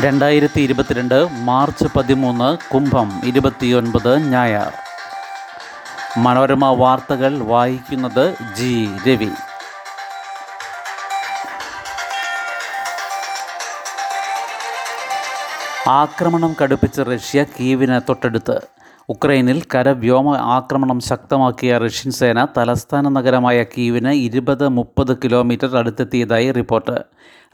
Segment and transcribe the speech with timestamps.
[0.00, 4.72] രണ്ടായിരത്തി ഇരുപത്തിരണ്ട് മാർച്ച് പതിമൂന്ന് കുംഭം ഇരുപത്തിയൊൻപത് ഞായർ.
[6.18, 9.30] മനോരമ വാർത്തകൾ വായിക്കുന്നത് ജി രവി.
[15.88, 18.60] ആക്രമണം കടുപ്പിച്ച റഷ്യ കീവിന് തൊട്ടടുത്ത്.
[19.08, 26.96] ഉക്രൈനിൽ കരവ്യോമ ആക്രമണം ശക്തമാക്കിയ റഷ്യൻ സേന തലസ്ഥാന നഗരമായ കീവിന് ഇരുപത് മുപ്പത് കിലോമീറ്റർ അടുത്തെത്തിയതായി റിപ്പോർട്ട്.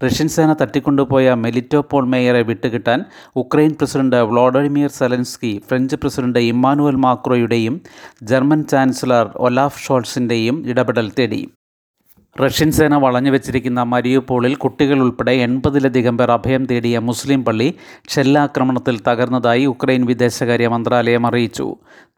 [0.04, 3.04] റഷ്യൻ സേന തട്ടിക്കൊണ്ടുപോയ മെലിറ്റോപോൾ മേയറെ വിട്ടുകിട്ടാൻ
[3.36, 7.80] Ukraine president Volodymyr Zelensky French president Emmanuel മാക്രോയുടെയും
[8.22, 11.42] German chancellor Olaf ഷോൾസിന്റെയും ഇടപെടൽ തേടി.
[12.36, 17.66] റഷ്യൻ സേന വളഞ്ഞു വെച്ചിരിക്കുന്ന മരിയുപോളിൽ കുട്ടികൾ ഉൾപ്പെടെ എൺപതിലധികം പേർ അഭയം തേടിയ മുസ്ലിം പള്ളി
[18.08, 21.66] ഷെല്ലാക്രമണത്തിൽ തകർന്നതായി ഉക്രൈൻ വിദേശകാര്യ മന്ത്രാലയം അറിയിച്ചു.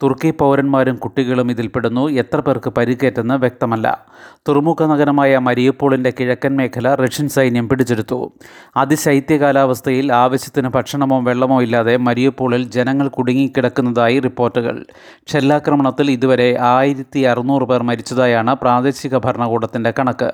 [0.05, 4.07] തുർക്കി പൗരന്മാരും കുട്ടികളും ഇതിൽപ്പെടുന്നു എത്ര പേർക്ക് പരിക്കേറ്റെന്ന് വ്യക്തമല്ല.
[4.49, 8.33] തുറമുഖ നഗരമായ മരിയപ്പോളിന്റെ കിഴക്കൻ മേഖല റഷ്യൻ സൈന്യം പിടിച്ചെടുത്തു.
[8.77, 14.85] അതിശൈത്യ കാലാവസ്ഥയിൽ ആവശ്യത്തിന് ഭക്ഷണമോ വെള്ളമോ ഇല്ലാതെ മരിയപ്പോളിൽ ജനങ്ങൾ കുടുങ്ങിക്കിടക്കുന്നതായി റിപ്പോർട്ടുകൾ.
[15.33, 17.21] ഷെല്ലാക്രമണത്തിൽ ഇതുവരെ ആയിരത്തി
[17.65, 20.33] പേർ മരിച്ചതായാണ് പ്രാദേശിക ഭരണകൂടത്തിന്റെ കണക്ക്.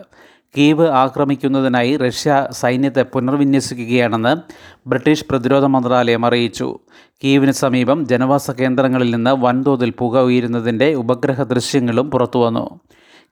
[0.56, 4.36] കീവ് ആക്രമിക്കുന്നതിനായി റഷ്യ സൈന്യത്തെ പുനർവിന്യസിക്കുകയാണെന്ന്
[4.88, 6.78] ബ്രിട്ടീഷ് പ്രതിരോധ മന്ത്രാലയം അറിയിച്ചു.
[7.24, 12.80] കീവിന് സമീപം ജനവാസ കേന്ദ്രങ്ങളിൽ നിന്ന് വൻതോതിൽ പുക ഉയരുന്നതിന്റെ ഉപഗ്രഹ ദൃശ്യങ്ങളും പുറത്തുവന്നു.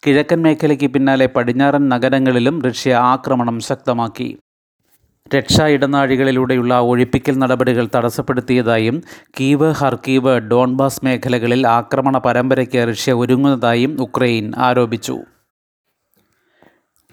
[0.06, 4.38] കിഴക്കൻ മേഖലയ്ക്ക് പിന്നാലെ പടിഞ്ഞാറൻ നഗരങ്ങളിലും റഷ്യ ആക്രമണം ശക്തമാക്കി.
[5.36, 9.02] രക്ഷാ ഇടനാഴികളിലൂടെയുള്ള ഒഴിപ്പിക്കൽ നടപടികൾ തടസ്സപ്പെടുത്തിയതായും
[9.40, 15.18] കീവ് ഹർക്കീവ് ഡോൺബാസ് മേഖലകളിൽ ആക്രമണ പരമ്പരയ്ക്ക് റഷ്യ ഒരുങ്ങുന്നതായും ഉക്രൈൻ ആരോപിച്ചു.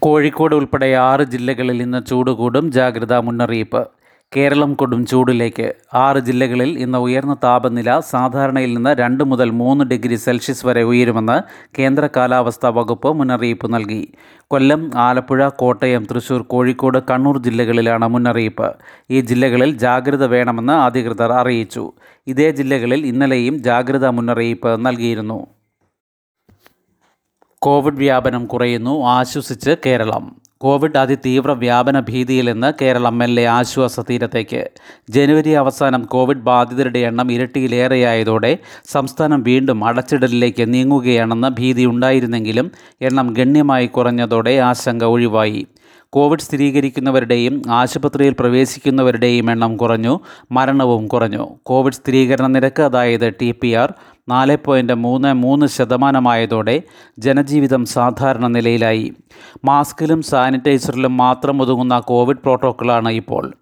[0.06, 2.72] കോഴിക്കോട് ഉൾപ്പെടെ ആറ് ജില്ലകളിൽ ഇന്ന് ചൂട് കൂടും.
[2.72, 3.88] ജാഗ്രതാ മുന്നറിയിപ്പ്.
[4.36, 5.74] കേരളം കൊടും ചൂടിലേക്ക്.
[5.94, 11.42] ആറ് ജില്ലകളിൽ ഇന്ന് ഉയർന്ന താപനില സാധാരണയിൽ നിന്ന് രണ്ട് മുതൽ മൂന്ന് ഡിഗ്രി സെൽഷ്യസ് വരെ ഉയരുമെന്ന്
[11.80, 14.14] കേന്ദ്ര കാലാവസ്ഥാ വകുപ്പ് മുന്നറിയിപ്പ് നൽകി.
[14.48, 18.74] കൊല്ലം ആലപ്പുഴ കോട്ടയം തൃശൂർ കോഴിക്കോട് കണ്ണൂർ ജില്ലകളിലാണ് മുന്നറിയിപ്പ്.
[19.12, 21.92] ഈ ജില്ലകളിൽ ജാഗ്രത വേണമെന്ന് അധികൃതർ അറിയിച്ചു.
[22.28, 25.55] ഇതേ ജില്ലകളിൽ ഇന്നലെയും ജാഗ്രതാ മുന്നറിയിപ്പ് നൽകിയിരുന്നു.
[27.66, 30.36] കോവിഡ് വ്യാപനം കുറയുന്നു ആശ്വസിച്ച് കേരളം.
[30.58, 34.70] കോവിഡ് അതിതീവ്ര വ്യാപന ഭീതിയിൽ നിന്ന് കേരളം മെല്ലെ ആശ്വാസ തീരത്തേക്ക്.
[35.10, 42.72] ജനുവരി അവസാനം കോവിഡ് ബാധിതരുടെ എണ്ണം ഇരട്ടിയിലേറെയായതോടെ സംസ്ഥാനം വീണ്ടും അടച്ചിടലിലേക്ക് നീങ്ങുകയാണെന്ന ഭീതി ഉണ്ടായിരുന്നെങ്കിലും
[43.02, 45.68] എണ്ണം ഗണ്യമായി കുറഞ്ഞതോടെ ആശങ്ക ഒഴിവായി.
[46.10, 50.20] കോവിഡ് സ്ഥിരീകരിക്കുന്നവരുടെയും ആശുപത്രിയിൽ പ്രവേശിക്കുന്നവരുടെയും എണ്ണം കുറഞ്ഞു
[50.52, 51.60] മരണവും കുറഞ്ഞു.
[51.64, 53.52] കോവിഡ് സ്ഥിരീകരണ നിരക്ക് അതായത് ടി
[54.30, 56.82] നാല് പോയിന്റ് മൂന്ന് മൂന്ന് ശതമാനമായതോടെ
[57.20, 59.14] ജനജീവിതം സാധാരണ നിലയിലായി.
[59.66, 63.54] മാസ്കിലും സാനിറ്റൈസറിലും മാത്രം ഒതുങ്ങുന്ന കോവിഡ് പ്രോട്ടോക്കോളാണ് ഇപ്പോൾ.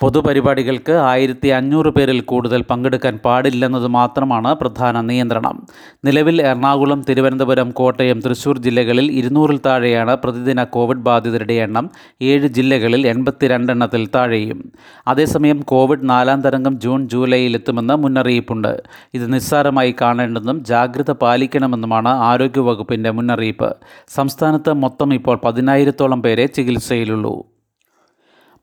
[0.00, 5.66] പൊതുപരിപാടികൾക്ക് ആയിരത്തി അഞ്ഞൂറ് പേരിൽ കൂടുതൽ പങ്കെടുക്കാൻ പാടില്ലെന്നത് മാത്രമാണ് പ്രധാന നിയന്ത്രണം.
[6.04, 11.90] നിലവിൽ എറണാകുളം തിരുവനന്തപുരം കോട്ടയം തൃശൂർ ജില്ലകളിൽ ഇരുന്നൂറിൽ താഴെയാണ് പ്രതിദിന കോവിഡ് ബാധിതരുടെ എണ്ണം.
[12.22, 14.72] ഏഴ് ജില്ലകളിൽ എൺപത്തിരണ്ടെണ്ണത്തിൽ താഴെയും.
[15.06, 18.82] അതേസമയം കോവിഡ് നാലാം തരംഗം ജൂൺ ജൂലൈയിലെത്തുമെന്ന് മുന്നറിയിപ്പുണ്ട്.
[19.14, 23.76] ഇത് നിസ്സാരമായി കാണേണ്ടെന്നും ജാഗ്രത പാലിക്കണമെന്നുമാണ് ആരോഗ്യവകുപ്പിന്റെ മുന്നറിയിപ്പ്.
[24.08, 27.53] സംസ്ഥാനത്ത് മൊത്തം ഇപ്പോൾ പതിനായിരത്തോളം പേരെ ചികിത്സയിലുള്ളൂ.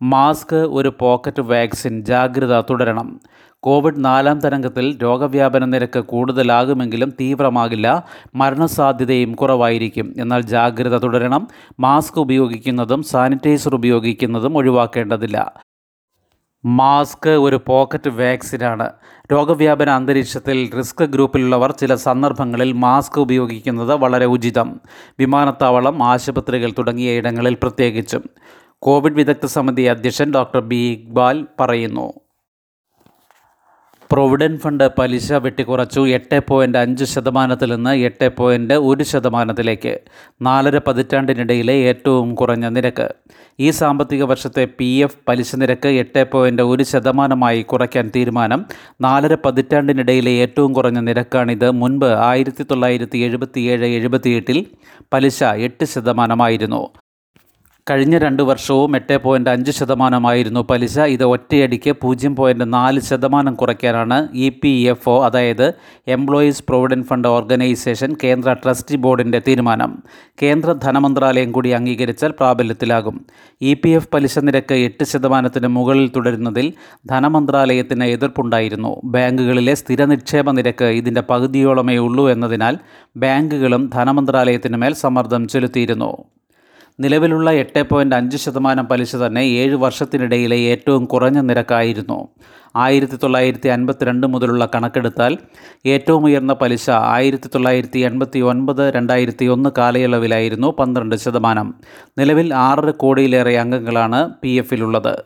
[0.04, 3.22] മാസ്ക് ഒരു പോക്കറ്റ് വാക്സിൻ ജാഗ്രത തുടരണം.
[3.60, 8.06] കോവിഡ് നാലാം തരംഗത്തിൽ രോഗവ്യാപന നിരക്ക് കൂടുതലാകുമെങ്കിലും തീവ്രമാകില്ല.
[8.36, 10.14] മരണസാധ്യതയും കുറവായിരിക്കും.
[10.20, 11.48] എന്നാൽ ജാഗ്രത തുടരണം.
[11.80, 15.54] മാസ്ക് ഉപയോഗിക്കുന്നതും സാനിറ്റൈസർ ഉപയോഗിക്കുന്നതും ഒഴിവാക്കേണ്ടതില്ല.
[16.66, 18.90] മാസ്ക് ഒരു പോക്കറ്റ് വാക്സിനാണ്.
[19.32, 24.82] രോഗവ്യാപന അന്തരീക്ഷത്തിൽ റിസ്ക് ഗ്രൂപ്പിലുള്ളവർ ചില സന്ദർഭങ്ങളിൽ മാസ്ക് ഉപയോഗിക്കുന്നത് വളരെ ഉചിതം.
[25.20, 28.24] വിമാനത്താവളം ആശുപത്രികൾ തുടങ്ങിയ ഇടങ്ങളിൽ പ്രത്യേകിച്ചും.
[28.84, 32.14] കോവിഡ് വിദഗ്ധ സമിതി അധ്യക്ഷൻ ഡോക്ടർ ബി ഇക്ബാൽ പറയുന്നു.
[34.12, 40.00] പ്രൊവിഡന്റ് ഫണ്ട് പലിശ വെട്ടിക്കുറച്ചു എട്ട് പോയിന്റ് അഞ്ച് ശതമാനത്തിൽ നിന്ന് എട്ട് പോയിന്റ് ഒരു ശതമാനത്തിലേക്ക്
[40.42, 43.10] നാലര പതിറ്റാണ്ടിനിടയിലെ ഏറ്റവും കുറഞ്ഞ നിരക്ക്.
[43.60, 48.66] ഈ സാമ്പത്തിക വർഷത്തെ പി എഫ് പലിശ നിരക്ക് എട്ട് പോയിന്റ് ഒരു ശതമാനമായി കുറയ്ക്കാൻ തീരുമാനം
[49.02, 51.72] നാലര പതിറ്റാണ്ടിനിടയിലെ ഏറ്റവും കുറഞ്ഞ നിരക്കാണിത്.
[51.72, 54.66] മുൻപ് ആയിരത്തി തൊള്ളായിരത്തി എഴുപത്തിയേഴ് എഴുപത്തിയെട്ടിൽ
[55.14, 56.90] പലിശ എട്ട് ശതമാനമായിരുന്നു.
[57.90, 61.00] കഴിഞ്ഞ രണ്ട് വർഷവും എട്ട് പോയിന്റ് അഞ്ച് ശതമാനമായിരുന്നു പലിശ.
[61.00, 65.74] ഇത് ഒറ്റയടിക്ക് പൂജ്യം പോയിന്റ് നാല് ശതമാനം കുറയ്ക്കാനാണ് ഇ പി എഫ് ഒ അതായത്
[66.08, 69.92] എംപ്ലോയീസ് പ്രൊവിഡന്റ് ഫണ്ട് ഓർഗനൈസേഷൻ കേന്ദ്ര ട്രസ്റ്റി ബോർഡിന്റെ തീരുമാനം.
[70.42, 73.26] കേന്ദ്ര ധനമന്ത്രാലയം കൂടി അംഗീകരിച്ചാൽ പ്രാബല്യത്തിലാകും.
[73.62, 76.74] ഇ പി എഫ് പലിശ നിരക്ക് എട്ട് ശതമാനത്തിന് മുകളിൽ തുടരുന്നതിൽ
[77.10, 79.02] ധനമന്ത്രാലയത്തിന് എതിർപ്പുണ്ടായിരുന്നു.
[79.04, 82.78] ബാങ്കുകളിലെ സ്ഥിര നിക്ഷേപ നിരക്ക് ഇതിന്റെ പകുതിയോളമേ ഉള്ളൂ എന്നതിനാൽ
[83.18, 86.12] ബാങ്കുകളും ധനമന്ത്രാലയത്തിനുമേൽ സമ്മർദ്ദം ചെലുത്തിയിരുന്നു.
[87.00, 92.30] നിലവിലുള്ള എട്ട് പോയിന്റ് അഞ്ച് ശതമാനം പലിശ തന്നെ ഏഴ് വർഷത്തിനിടയിലെ ഏറ്റവും കുറഞ്ഞ നിരക്കായിരുന്നു.
[92.76, 95.38] ആയിരത്തി തൊള്ളായിരത്തി അൻപത്തിരണ്ട് മുതലുള്ള കണക്കെടുത്താൽ
[95.86, 101.74] ഏറ്റവും ഉയർന്ന പലിശ ആയിരത്തി തൊള്ളായിരത്തി എൺപത്തി ഒൻപത് രണ്ടായിരത്തി ഒന്ന് കാലയളവിലായിരുന്നു പന്ത്രണ്ട് ശതമാനം.
[102.18, 105.24] നിലവിൽ ആറര കോടിയിലേറെ അംഗങ്ങളാണ് പി എഫിലുള്ളത്.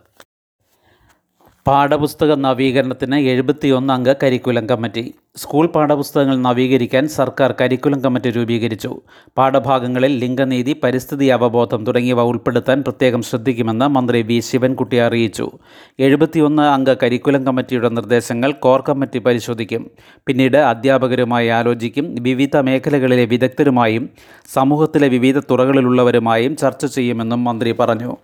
[1.67, 5.13] പാഠപുസ്തക നവീകരണത്തിന് എഴുപത്തിയൊന്ന് അംഗ കരിക്കുലം കമ്മിറ്റി.
[5.35, 9.01] സ്കൂൾ പാഠപുസ്തകങ്ങൾ നവീകരിക്കാൻ സർക്കാർ കരിക്കുലം കമ്മിറ്റി രൂപീകരിച്ചു.
[9.37, 14.39] പാഠഭാഗങ്ങളിൽ ലിംഗനീതി പരിസ്ഥിതി അവബോധം തുടങ്ങിയവ ഉൾപ്പെടുത്താൻ പ്രത്യേകം ശ്രദ്ധിക്കുമെന്ന് മന്ത്രി വി.
[14.39, 15.51] ശിവൻകുട്ടി അറിയിച്ചു.
[15.99, 19.89] എഴുപത്തിയൊന്ന് അംഗ കരിക്കുലം കമ്മിറ്റിയുടെ നിർദ്ദേശങ്ങൾ കോർ കമ്മിറ്റി പരിശോധിക്കും.
[20.27, 22.15] പിന്നീട് അധ്യാപകരുമായി ആലോചിക്കും.
[22.19, 24.09] വിവിധ മേഖലകളിലെ വിദഗ്ധരുമായും
[24.53, 28.15] സമൂഹത്തിലെ വിവിധ തുറകളിലുള്ളവരുമായും ചർച്ച ചെയ്യുമെന്നും മന്ത്രി പറഞ്ഞു.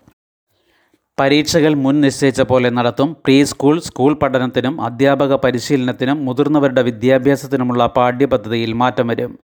[1.20, 3.10] പരീക്ഷകൾ മുൻ നിശ്ചയിച്ച പോലെ നടത്തും.
[3.26, 9.40] പ്രീ സ്കൂൾ സ്കൂൾ പഠനത്തിനും അധ്യാപക പരിശീലനത്തിനും മുതിർന്നവരുടെ വിദ്യാഭ്യാസത്തിനുമുള്ള പാഠ്യപദ്ധതിയിൽ മാറ്റം വരും.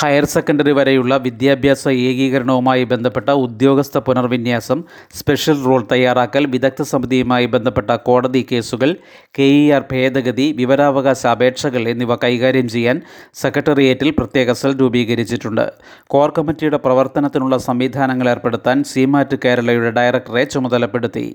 [0.00, 4.78] ഹയർ സെക്കൻഡറി വരെയുള്ള വിദ്യാഭ്യാസ ഏകീകരണവുമായി ബന്ധപ്പെട്ട ഉദ്യോഗസ്ഥ പുനർവിന്യാസം
[5.18, 8.90] സ്പെഷ്യൽ റൂൾ തയ്യാറാക്കൽ വിദഗ്ധ സമിതിയുമായി ബന്ധപ്പെട്ട കോടതി കേസുകൾ
[9.38, 12.98] കെ ഇ ആർ ഭേദഗതി വിവരാവകാശ അപേക്ഷകൾ എന്നിവ കൈകാര്യം ചെയ്യാൻ
[13.42, 15.66] സെക്രട്ടേറിയറ്റിൽ പ്രത്യേക സെൽ രൂപീകരിച്ചിട്ടുണ്ട്.
[16.06, 21.28] കോർ കമ്മിറ്റിയുടെ പ്രവർത്തനത്തിനുള്ള സംവിധാനങ്ങൾ ഏർപ്പെടുത്താൻ സീമാറ്റ് കേരളയുടെ ഡയറക്ടറെ ചുമതലപ്പെടുത്തി.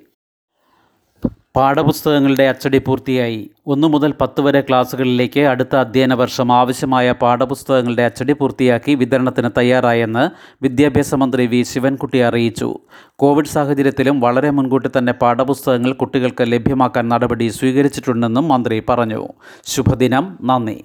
[1.56, 3.50] പാഠപുസ്തകങ്ങളുടെ അച്ചടി പൂർത്തിയായി.
[3.68, 10.30] ഒന്നു മുതൽ പത്ത് വരെ ക്ലാസ്സുകളിലേക്ക് അടുത്ത അധ്യയന വർഷം ആവശ്യമായ പാഠപുസ്തകങ്ങളുടെ അച്ചടി പൂർത്തിയാക്കി വിതരണത്തിന് തയ്യാറായെന്ന്
[10.62, 11.62] വിദ്യാഭ്യാസ മന്ത്രി വി.
[11.64, 12.78] ശിവൻകുട്ടി അറിയിച്ചു.
[13.16, 19.28] കോവിഡ് സാഹചര്യത്തിലും വളരെ മുൻകൂട്ടി തന്നെ പാഠപുസ്തകങ്ങൾ കുട്ടികൾക്ക് ലഭ്യമാക്കാൻ നടപടി സ്വീകരിച്ചിട്ടുണ്ടെന്നും മന്ത്രി പറഞ്ഞു.
[19.66, 20.38] ശുഭദിനം.
[20.44, 20.84] നന്ദി.